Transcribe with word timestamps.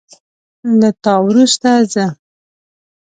له 0.79 0.89
تا 1.03 1.13
وروسته 1.27 1.69
زه 1.93 2.05